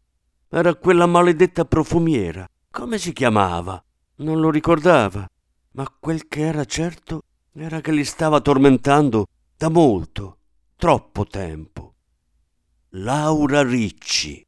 Era 0.49 0.73
quella 0.73 1.05
maledetta 1.05 1.65
profumiera. 1.65 2.47
Come 2.71 2.97
si 2.97 3.13
chiamava? 3.13 3.79
Non 4.17 4.39
lo 4.39 4.49
ricordava. 4.49 5.23
Ma 5.73 5.85
quel 5.99 6.27
che 6.27 6.41
era 6.47 6.65
certo 6.65 7.21
era 7.53 7.79
che 7.79 7.91
li 7.91 8.03
stava 8.03 8.41
tormentando 8.41 9.27
da 9.55 9.69
molto, 9.69 10.39
troppo 10.75 11.27
tempo. 11.27 11.93
Laura 12.95 13.61
Ricci. 13.61 14.43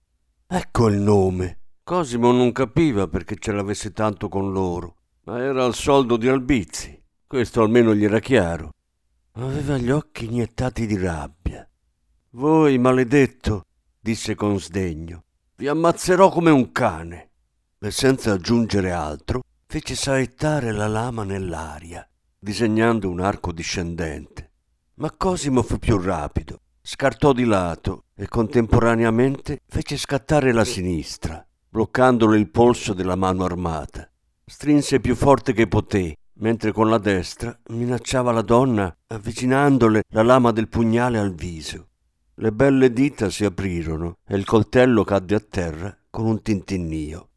Ecco 0.48 0.88
il 0.88 0.98
nome. 0.98 1.60
Cosimo 1.84 2.32
non 2.32 2.52
capiva 2.54 3.08
perché 3.08 3.36
ce 3.36 3.52
l'avesse 3.52 3.92
tanto 3.92 4.30
con 4.30 4.52
loro, 4.52 4.96
ma 5.26 5.38
era 5.44 5.64
il 5.66 5.76
soldo 5.76 6.18
di 6.18 6.28
Albizzi. 6.28 7.04
Questo 7.36 7.62
almeno 7.62 7.94
gli 7.94 8.06
era 8.06 8.20
chiaro. 8.20 8.70
Aveva 9.34 9.78
gli 9.78 9.92
occhi 9.92 10.24
iniettati 10.24 10.86
di 10.86 10.98
rabbia. 10.98 11.70
Voi, 12.30 12.78
maledetto, 12.78 13.64
disse 14.00 14.36
con 14.36 14.58
sdegno, 14.58 15.26
vi 15.58 15.68
ammazzerò 15.68 16.30
come 16.30 16.50
un 16.52 16.72
cane. 16.72 17.32
E 17.78 17.92
senza 17.92 18.32
aggiungere 18.32 18.92
altro, 18.92 19.42
fece 19.68 19.96
saettare 19.96 20.72
la 20.72 20.88
lama 20.88 21.26
nell'aria, 21.26 22.08
disegnando 22.40 23.10
un 23.10 23.20
arco 23.20 23.52
discendente. 23.52 24.52
Ma 24.94 25.12
Cosimo 25.12 25.62
fu 25.62 25.78
più 25.78 25.98
rapido, 25.98 26.62
scartò 26.82 27.34
di 27.34 27.44
lato 27.44 28.06
e 28.16 28.30
contemporaneamente 28.30 29.60
fece 29.68 29.98
scattare 29.98 30.54
la 30.54 30.64
sinistra, 30.64 31.46
bloccandole 31.68 32.38
il 32.38 32.50
polso 32.50 32.94
della 32.94 33.18
mano 33.18 33.44
armata. 33.44 34.10
Strinse 34.46 35.02
più 35.02 35.16
forte 35.16 35.52
che 35.52 35.68
poté, 35.68 36.16
mentre 36.38 36.72
con 36.72 36.90
la 36.90 36.98
destra 36.98 37.58
minacciava 37.70 38.32
la 38.32 38.42
donna 38.42 38.96
avvicinandole 39.08 40.04
la 40.10 40.24
lama 40.24 40.52
del 40.52 40.68
pugnale 40.68 41.18
al 41.18 41.34
viso. 41.34 41.88
Le 42.36 42.52
belle 42.52 42.92
dita 42.92 43.30
si 43.30 43.46
aprirono 43.46 44.18
e 44.28 44.36
il 44.36 44.46
coltello 44.46 45.04
cadde 45.04 45.36
a 45.36 45.40
terra 45.40 45.98
con 46.10 46.26
un 46.26 46.42
tintinnio. 46.42 47.30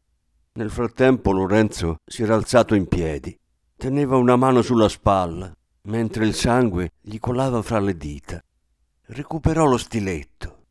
Nel 0.53 0.69
frattempo 0.69 1.31
Lorenzo 1.31 1.97
si 2.05 2.23
era 2.23 2.35
alzato 2.35 2.75
in 2.75 2.87
piedi. 2.87 3.37
Teneva 3.77 4.17
una 4.17 4.35
mano 4.35 4.61
sulla 4.61 4.89
spalla, 4.89 5.53
mentre 5.83 6.25
il 6.25 6.33
sangue 6.33 6.91
gli 6.99 7.17
colava 7.17 7.61
fra 7.61 7.79
le 7.79 7.95
dita. 7.95 8.43
Recuperò 9.03 9.65
lo 9.65 9.77
stiletto. 9.77 10.65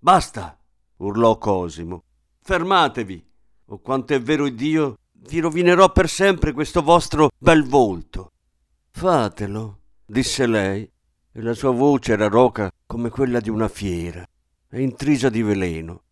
Basta! 0.00 0.58
urlò 0.96 1.38
Cosimo. 1.38 2.02
Fermatevi, 2.40 3.24
o 3.66 3.78
quanto 3.78 4.14
è 4.14 4.20
vero 4.20 4.48
Dio, 4.48 4.96
vi 5.28 5.40
rovinerò 5.40 5.90
per 5.92 6.08
sempre 6.08 6.52
questo 6.52 6.82
vostro 6.82 7.30
bel 7.38 7.64
volto. 7.64 8.32
Fatelo, 8.90 9.80
disse 10.04 10.46
lei, 10.46 10.90
e 11.32 11.42
la 11.42 11.54
sua 11.54 11.70
voce 11.70 12.12
era 12.12 12.28
roca 12.28 12.70
come 12.86 13.10
quella 13.10 13.40
di 13.40 13.50
una 13.50 13.68
fiera 13.68 14.24
e 14.68 14.82
intrisa 14.82 15.28
di 15.28 15.42
veleno. 15.42 16.02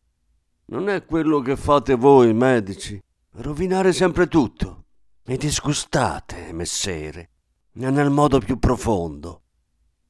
Non 0.67 0.89
è 0.89 1.05
quello 1.05 1.41
che 1.41 1.57
fate 1.57 1.95
voi, 1.95 2.33
medici, 2.33 3.01
rovinare 3.37 3.93
sempre 3.93 4.27
tutto. 4.27 4.85
Mi 5.25 5.37
disgustate, 5.37 6.53
messere, 6.53 7.31
nel 7.73 8.11
modo 8.11 8.39
più 8.41 8.59
profondo. 8.59 9.43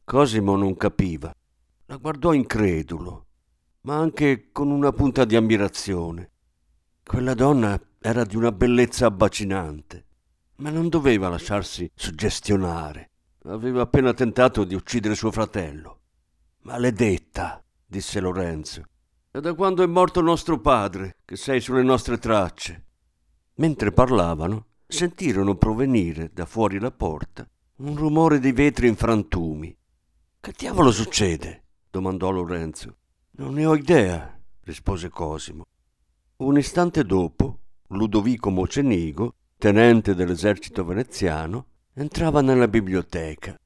Cosimo 0.05 0.57
non 0.57 0.77
capiva. 0.77 1.33
La 1.87 1.97
guardò 1.97 2.33
incredulo 2.33 3.27
ma 3.83 3.97
anche 3.97 4.51
con 4.53 4.71
una 4.71 4.93
punta 4.93 5.25
di 5.25 5.37
ammirazione. 5.37 6.32
Quella 7.13 7.35
donna 7.35 7.79
era 8.01 8.25
di 8.25 8.37
una 8.37 8.51
bellezza 8.51 9.05
abbacinante, 9.05 10.07
ma 10.57 10.71
non 10.71 10.89
doveva 10.89 11.29
lasciarsi 11.29 11.89
suggestionare. 11.95 13.11
Aveva 13.45 13.83
appena 13.83 14.15
tentato 14.15 14.65
di 14.65 14.75
uccidere 14.75 15.15
suo 15.15 15.31
fratello. 15.31 16.01
Maledetta, 16.63 17.63
disse 17.85 18.19
Lorenzo. 18.19 18.85
È 19.31 19.41
da 19.41 19.53
quando 19.53 19.83
è 19.83 19.87
morto 19.87 20.23
nostro 20.23 20.59
padre 20.59 21.19
che 21.27 21.37
sei 21.37 21.61
sulle 21.61 21.83
nostre 21.83 22.17
tracce. 22.17 22.87
Mentre 23.57 23.93
parlavano, 23.93 24.69
sentirono 24.87 25.55
provenire 25.57 26.31
da 26.33 26.47
fuori 26.47 26.81
la 26.81 26.93
porta 26.93 27.47
un 27.77 27.95
rumore 27.95 28.39
di 28.39 28.53
vetri 28.53 28.89
in 28.89 28.97
frantumi. 28.97 29.77
Che 30.41 30.55
diavolo 30.57 30.91
succede? 30.91 31.65
domandò 31.91 32.31
Lorenzo. 32.31 32.97
Non 33.33 33.53
ne 33.53 33.67
ho 33.67 33.77
idea, 33.77 34.35
rispose 34.63 35.11
Cosimo. 35.11 35.65
Un 36.43 36.59
istante 36.59 37.05
dopo, 37.05 37.61
Ludovico 37.91 38.51
Mocenigo, 38.51 39.37
tenente 39.57 40.13
dell'esercito 40.13 40.85
veneziano, 40.85 41.67
entrava 41.95 42.41
nella 42.41 42.67
biblioteca. 42.67 43.57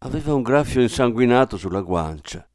Aveva 0.00 0.34
un 0.34 0.42
graffio 0.42 0.82
insanguinato 0.82 1.56
sulla 1.56 1.80
guancia. 1.80 2.46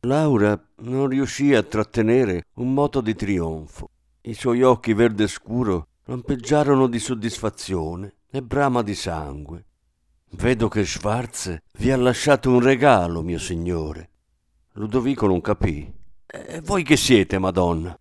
Laura 0.00 0.62
non 0.80 1.08
riuscì 1.08 1.54
a 1.54 1.62
trattenere 1.62 2.48
un 2.56 2.74
moto 2.74 3.00
di 3.00 3.14
trionfo. 3.14 3.88
I 4.20 4.34
suoi 4.34 4.60
occhi 4.60 4.92
verde 4.92 5.26
scuro 5.26 5.86
lampeggiarono 6.04 6.86
di 6.86 6.98
soddisfazione 6.98 8.16
e 8.30 8.42
brama 8.42 8.82
di 8.82 8.94
sangue. 8.94 9.64
Vedo 10.32 10.68
che 10.68 10.84
Schwarz 10.84 11.56
vi 11.78 11.90
ha 11.90 11.96
lasciato 11.96 12.50
un 12.50 12.60
regalo, 12.60 13.22
mio 13.22 13.38
signore. 13.38 14.10
Ludovico 14.72 15.26
non 15.26 15.40
capì. 15.40 15.90
E 16.26 16.60
voi 16.60 16.82
che 16.82 16.98
siete, 16.98 17.38
Madonna? 17.38 17.98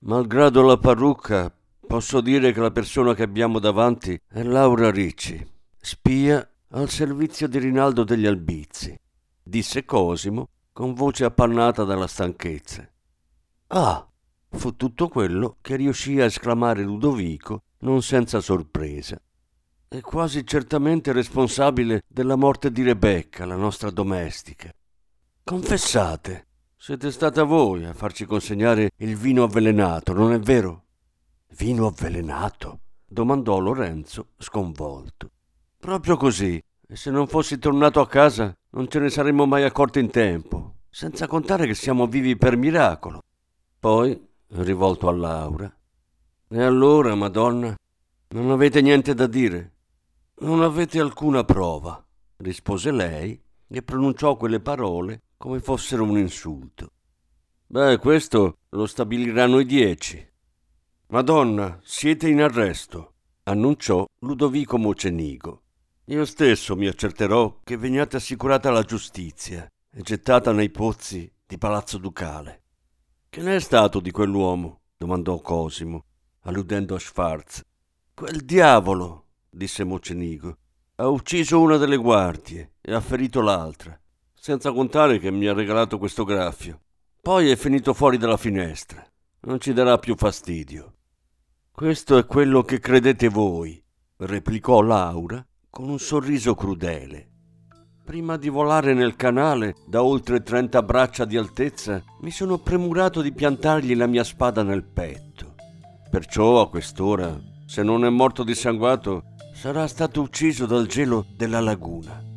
Malgrado 0.00 0.62
la 0.62 0.78
parrucca, 0.78 1.52
posso 1.84 2.20
dire 2.20 2.52
che 2.52 2.60
la 2.60 2.70
persona 2.70 3.14
che 3.14 3.24
abbiamo 3.24 3.58
davanti 3.58 4.16
è 4.28 4.44
Laura 4.44 4.92
Ricci, 4.92 5.44
spia 5.76 6.48
al 6.68 6.88
servizio 6.88 7.48
di 7.48 7.58
Rinaldo 7.58 8.04
degli 8.04 8.24
Albizzi, 8.24 8.96
disse 9.42 9.84
Cosimo 9.84 10.50
con 10.72 10.94
voce 10.94 11.24
appannata 11.24 11.82
dalla 11.82 12.06
stanchezza. 12.06 12.88
Ah, 13.66 14.08
fu 14.50 14.76
tutto 14.76 15.08
quello 15.08 15.56
che 15.60 15.74
riuscì 15.74 16.20
a 16.20 16.26
esclamare 16.26 16.84
Ludovico, 16.84 17.62
non 17.78 18.00
senza 18.00 18.40
sorpresa. 18.40 19.20
È 19.88 20.00
quasi 20.00 20.46
certamente 20.46 21.10
responsabile 21.10 22.04
della 22.06 22.36
morte 22.36 22.70
di 22.70 22.84
Rebecca, 22.84 23.44
la 23.44 23.56
nostra 23.56 23.90
domestica. 23.90 24.72
Confessate, 25.42 26.46
siete 26.80 27.10
stata 27.10 27.42
voi 27.42 27.84
a 27.84 27.92
farci 27.92 28.24
consegnare 28.24 28.92
il 28.98 29.16
vino 29.16 29.42
avvelenato, 29.42 30.12
non 30.12 30.32
è 30.32 30.38
vero? 30.38 30.84
Vino 31.56 31.88
avvelenato? 31.88 32.78
domandò 33.04 33.58
Lorenzo, 33.58 34.28
sconvolto. 34.38 35.28
Proprio 35.76 36.16
così. 36.16 36.62
E 36.90 36.96
se 36.96 37.10
non 37.10 37.26
fossi 37.26 37.58
tornato 37.58 38.00
a 38.00 38.06
casa 38.06 38.54
non 38.70 38.88
ce 38.88 39.00
ne 39.00 39.10
saremmo 39.10 39.44
mai 39.44 39.64
accorti 39.64 39.98
in 39.98 40.10
tempo, 40.10 40.76
senza 40.88 41.26
contare 41.26 41.66
che 41.66 41.74
siamo 41.74 42.06
vivi 42.06 42.36
per 42.36 42.56
miracolo. 42.56 43.22
Poi, 43.78 44.26
rivolto 44.50 45.08
a 45.08 45.12
Laura, 45.12 45.76
e 46.48 46.62
allora, 46.62 47.14
Madonna, 47.16 47.74
non 48.28 48.50
avete 48.52 48.80
niente 48.80 49.14
da 49.14 49.26
dire? 49.26 49.72
Non 50.38 50.62
avete 50.62 51.00
alcuna 51.00 51.42
prova, 51.42 52.02
rispose 52.36 52.92
lei 52.92 53.38
e 53.66 53.82
pronunciò 53.82 54.36
quelle 54.36 54.60
parole 54.60 55.22
come 55.38 55.60
fossero 55.60 56.02
un 56.02 56.18
insulto. 56.18 56.90
Beh, 57.68 57.98
questo 57.98 58.58
lo 58.70 58.86
stabiliranno 58.86 59.60
i 59.60 59.64
dieci. 59.64 60.26
Madonna, 61.08 61.78
siete 61.82 62.28
in 62.28 62.42
arresto, 62.42 63.14
annunciò 63.44 64.04
Ludovico 64.20 64.78
Mocenigo. 64.78 65.62
Io 66.06 66.24
stesso 66.24 66.74
mi 66.74 66.88
accerterò 66.88 67.60
che 67.62 67.76
veniate 67.76 68.16
assicurata 68.16 68.68
alla 68.68 68.82
giustizia 68.82 69.70
e 69.90 70.02
gettata 70.02 70.52
nei 70.52 70.70
pozzi 70.70 71.30
di 71.46 71.56
Palazzo 71.56 71.98
Ducale. 71.98 72.62
Che 73.28 73.40
ne 73.40 73.56
è 73.56 73.60
stato 73.60 74.00
di 74.00 74.10
quell'uomo? 74.10 74.80
domandò 74.96 75.40
Cosimo, 75.40 76.04
alludendo 76.40 76.96
a 76.96 76.98
Schwarz. 76.98 77.62
Quel 78.12 78.44
diavolo, 78.44 79.26
disse 79.48 79.84
Mocenigo, 79.84 80.56
ha 80.96 81.06
ucciso 81.06 81.60
una 81.60 81.76
delle 81.76 81.96
guardie 81.96 82.72
e 82.80 82.92
ha 82.92 83.00
ferito 83.00 83.40
l'altra 83.40 83.98
senza 84.40 84.72
contare 84.72 85.18
che 85.18 85.30
mi 85.30 85.46
ha 85.46 85.52
regalato 85.52 85.98
questo 85.98 86.24
graffio. 86.24 86.80
Poi 87.20 87.50
è 87.50 87.56
finito 87.56 87.92
fuori 87.94 88.16
dalla 88.16 88.36
finestra. 88.36 89.04
Non 89.40 89.60
ci 89.60 89.72
darà 89.72 89.98
più 89.98 90.16
fastidio. 90.16 90.94
Questo 91.70 92.16
è 92.16 92.26
quello 92.26 92.62
che 92.62 92.80
credete 92.80 93.28
voi, 93.28 93.82
replicò 94.16 94.80
Laura 94.80 95.44
con 95.70 95.88
un 95.88 95.98
sorriso 95.98 96.54
crudele. 96.54 97.28
Prima 98.04 98.36
di 98.36 98.48
volare 98.48 98.94
nel 98.94 99.16
canale 99.16 99.74
da 99.86 100.02
oltre 100.02 100.42
trenta 100.42 100.82
braccia 100.82 101.24
di 101.24 101.36
altezza, 101.36 102.02
mi 102.22 102.30
sono 102.30 102.58
premurato 102.58 103.20
di 103.20 103.32
piantargli 103.32 103.94
la 103.94 104.06
mia 104.06 104.24
spada 104.24 104.62
nel 104.62 104.82
petto. 104.82 105.54
Perciò 106.10 106.62
a 106.62 106.70
quest'ora, 106.70 107.38
se 107.66 107.82
non 107.82 108.06
è 108.06 108.08
morto 108.08 108.44
dissanguato, 108.44 109.24
sarà 109.52 109.86
stato 109.86 110.22
ucciso 110.22 110.64
dal 110.64 110.86
gelo 110.86 111.26
della 111.36 111.60
laguna. 111.60 112.27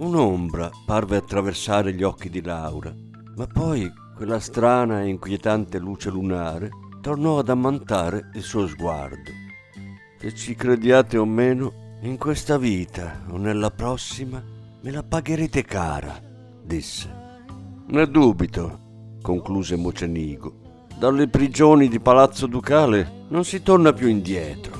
Un'ombra 0.00 0.70
parve 0.86 1.18
attraversare 1.18 1.92
gli 1.92 2.02
occhi 2.02 2.30
di 2.30 2.40
Laura, 2.40 2.90
ma 3.36 3.46
poi 3.46 3.92
quella 4.16 4.40
strana 4.40 5.02
e 5.02 5.08
inquietante 5.08 5.78
luce 5.78 6.08
lunare 6.08 6.70
tornò 7.02 7.38
ad 7.38 7.50
ammantare 7.50 8.30
il 8.32 8.42
suo 8.42 8.66
sguardo. 8.66 9.30
Se 10.18 10.34
ci 10.34 10.54
crediate 10.54 11.18
o 11.18 11.26
meno, 11.26 11.98
in 12.00 12.16
questa 12.16 12.56
vita 12.56 13.24
o 13.28 13.36
nella 13.36 13.70
prossima 13.70 14.42
me 14.80 14.90
la 14.90 15.02
pagherete 15.02 15.64
cara, 15.64 16.18
disse. 16.64 17.18
Ne 17.88 18.06
dubito, 18.06 19.18
concluse 19.20 19.76
Mocenigo. 19.76 20.86
Dalle 20.98 21.28
prigioni 21.28 21.88
di 21.88 22.00
Palazzo 22.00 22.46
Ducale 22.46 23.26
non 23.28 23.44
si 23.44 23.62
torna 23.62 23.92
più 23.92 24.08
indietro. 24.08 24.79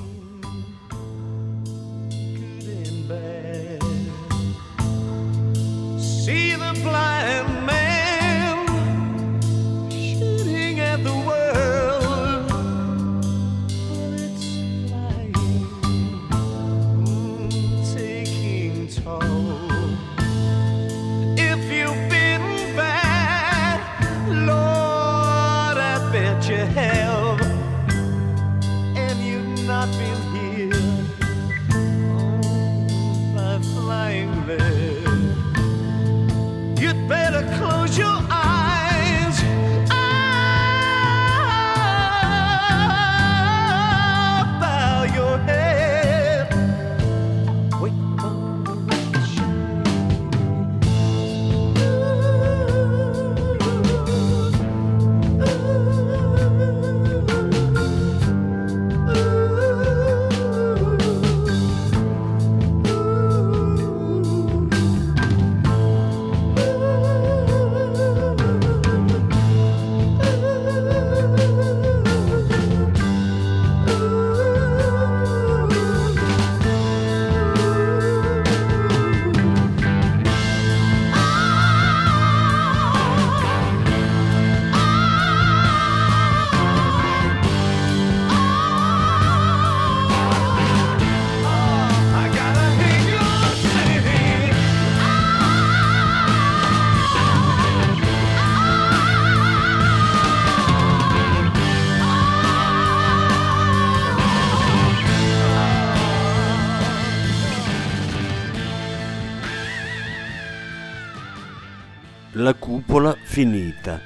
Cupola 112.81 113.15
finita. 113.21 114.01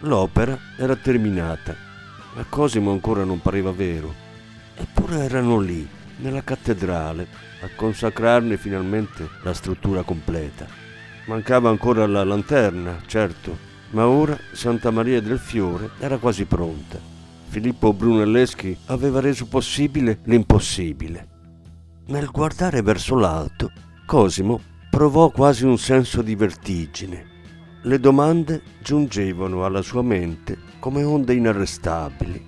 L'opera 0.00 0.58
era 0.78 0.96
terminata, 0.96 1.76
ma 2.34 2.44
Cosimo 2.48 2.92
ancora 2.92 3.24
non 3.24 3.42
pareva 3.42 3.72
vero. 3.72 4.14
Eppure 4.74 5.18
erano 5.18 5.58
lì, 5.58 5.86
nella 6.16 6.42
cattedrale, 6.42 7.26
a 7.60 7.68
consacrarne 7.76 8.56
finalmente 8.56 9.28
la 9.42 9.52
struttura 9.52 10.02
completa. 10.02 10.66
Mancava 11.26 11.68
ancora 11.68 12.06
la 12.06 12.24
lanterna, 12.24 13.02
certo, 13.04 13.56
ma 13.90 14.06
ora 14.06 14.38
Santa 14.52 14.90
Maria 14.90 15.20
del 15.20 15.38
Fiore 15.38 15.90
era 15.98 16.16
quasi 16.16 16.46
pronta. 16.46 16.98
Filippo 17.48 17.92
Brunelleschi 17.92 18.74
aveva 18.86 19.20
reso 19.20 19.46
possibile 19.46 20.20
l'impossibile. 20.24 21.28
Nel 22.06 22.30
guardare 22.30 22.80
verso 22.80 23.14
l'alto, 23.14 23.72
Cosimo 24.06 24.76
provò 24.90 25.30
quasi 25.30 25.64
un 25.64 25.78
senso 25.78 26.22
di 26.22 26.34
vertigine. 26.34 27.36
Le 27.82 28.00
domande 28.00 28.62
giungevano 28.82 29.64
alla 29.64 29.82
sua 29.82 30.02
mente 30.02 30.58
come 30.78 31.02
onde 31.04 31.34
inarrestabili. 31.34 32.46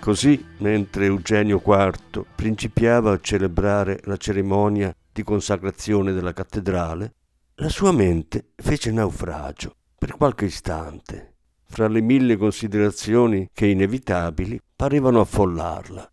Così, 0.00 0.44
mentre 0.58 1.06
Eugenio 1.06 1.62
IV 1.64 2.26
principiava 2.34 3.12
a 3.12 3.20
celebrare 3.20 4.00
la 4.04 4.16
cerimonia 4.16 4.94
di 5.12 5.22
consacrazione 5.22 6.12
della 6.12 6.32
cattedrale, 6.32 7.14
la 7.56 7.68
sua 7.68 7.92
mente 7.92 8.50
fece 8.56 8.90
naufragio 8.90 9.76
per 9.96 10.16
qualche 10.16 10.46
istante, 10.46 11.36
fra 11.64 11.88
le 11.88 12.00
mille 12.00 12.36
considerazioni 12.36 13.48
che 13.52 13.66
inevitabili 13.66 14.60
parevano 14.76 15.20
affollarla. 15.20 16.12